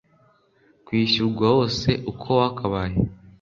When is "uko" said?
2.11-2.27